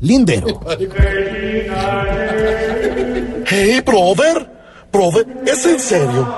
[0.00, 0.60] Lindero.
[3.46, 4.50] Hey, brother,
[4.92, 6.28] brother, ¿es en serio?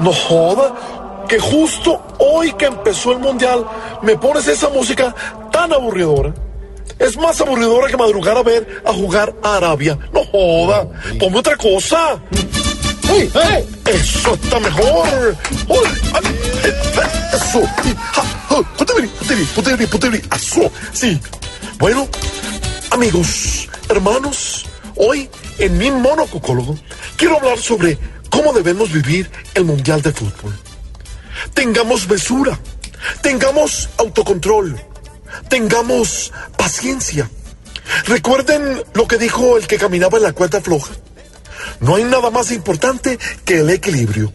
[0.00, 3.64] No joda que justo hoy que empezó el mundial
[4.02, 5.14] me pones esa música
[5.50, 6.34] tan aburridora.
[6.98, 9.98] Es más aburridora que madrugar a ver a jugar a Arabia.
[10.12, 10.86] No joda,
[11.18, 12.18] ponme otra cosa.
[13.08, 13.68] ¡Hey, hey!
[13.86, 15.36] Eso está mejor.
[17.32, 17.62] Eso.
[20.34, 20.70] Eso.
[20.92, 21.20] Sí.
[21.78, 22.08] Bueno,
[22.92, 25.28] amigos, hermanos, hoy
[25.58, 26.76] en mi monocucólogo
[27.16, 30.54] quiero hablar sobre cómo debemos vivir el Mundial de Fútbol.
[31.54, 32.58] Tengamos mesura,
[33.22, 34.78] tengamos autocontrol,
[35.48, 37.30] tengamos paciencia.
[38.06, 40.92] Recuerden lo que dijo el que caminaba en la cuerda floja.
[41.80, 44.32] No hay nada más importante que el equilibrio.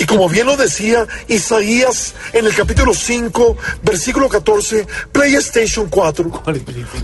[0.00, 6.42] Y como bien lo decía Isaías en el capítulo 5, versículo 14, PlayStation 4,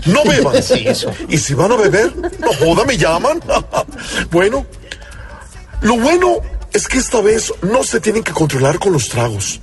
[0.07, 0.55] no beban.
[1.29, 3.39] Y si van a beber, no joda, me llaman.
[4.31, 4.65] bueno,
[5.81, 6.37] lo bueno
[6.73, 9.59] es que esta vez no se tienen que controlar con los tragos.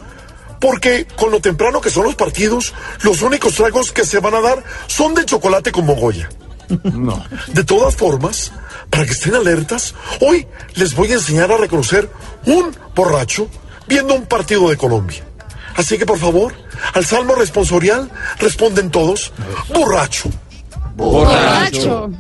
[0.61, 2.73] Porque con lo temprano que son los partidos,
[3.03, 6.29] los únicos tragos que se van a dar son de chocolate con mogolla.
[6.85, 7.25] No.
[7.49, 8.53] De todas formas,
[8.95, 12.09] para que estén alertas, hoy les voy a enseñar a reconocer
[12.47, 13.49] un borracho
[13.89, 15.25] viendo un partido de Colombia.
[15.75, 16.55] Así que por favor,
[16.93, 19.33] al salmo responsorial responden todos,
[19.75, 20.31] borracho.
[20.95, 22.13] Borracho.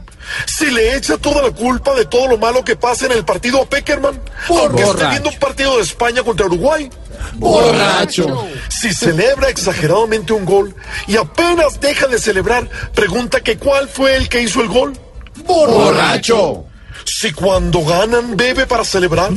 [0.46, 3.62] Si le echa toda la culpa de todo lo malo que pasa en el partido
[3.62, 5.10] a Peckerman, esté Borracho.
[5.10, 6.90] viendo un partido de España contra Uruguay,
[7.34, 8.48] Borracho.
[8.68, 10.74] si celebra exageradamente un gol
[11.06, 14.98] y apenas deja de celebrar, pregunta que cuál fue el que hizo el gol.
[15.46, 16.66] Borracho.
[17.04, 19.30] Si cuando ganan bebe para celebrar,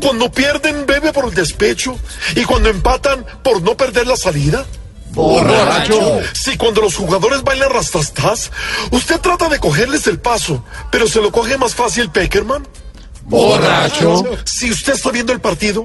[0.00, 1.96] cuando pierden bebe por el despecho
[2.34, 4.64] y cuando empatan por no perder la salida.
[5.10, 6.20] Borracho.
[6.32, 8.50] Si cuando los jugadores bailan rastrastás,
[8.90, 12.66] usted trata de cogerles el paso, pero se lo coge más fácil Peckerman.
[13.24, 14.24] Borracho.
[14.44, 15.84] Si usted está viendo el partido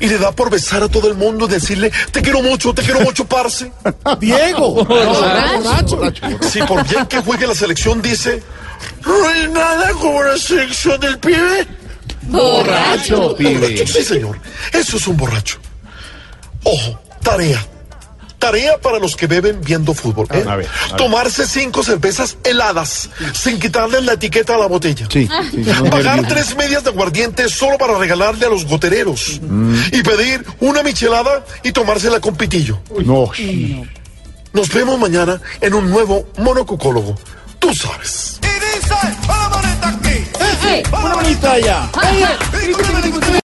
[0.00, 2.82] y le da por besar a todo el mundo y decirle, te quiero mucho, te
[2.82, 3.70] quiero mucho, parce.
[4.20, 4.84] Diego.
[4.84, 6.00] Borracho.
[6.42, 8.42] Si por bien que juegue la selección dice,
[9.04, 11.66] no hay nada como la selección del pibe.
[12.22, 13.86] Borracho, pibe.
[13.86, 14.38] Sí, señor.
[14.72, 15.58] Eso es un borracho.
[16.64, 17.64] Ojo, tarea.
[18.48, 20.26] Tarea para los que beben viendo fútbol.
[20.30, 20.36] ¿eh?
[20.36, 20.68] A ver, a ver.
[20.96, 25.06] Tomarse cinco cervezas heladas sin quitarle la etiqueta a la botella.
[25.12, 25.28] Sí.
[25.90, 29.38] Pagar tres medias de aguardiente solo para regalarle a los gotereros.
[29.92, 32.80] Y pedir una michelada y tomársela con pitillo.
[33.04, 33.30] No.
[34.54, 37.18] Nos vemos mañana en un nuevo monocucólogo.
[37.58, 38.40] Tú sabes.
[38.42, 38.94] Y dice,
[39.30, 40.24] una aquí,
[40.90, 41.04] una.